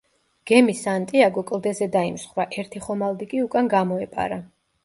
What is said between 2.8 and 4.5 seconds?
ხომალდი კი უკან გამოეპარა.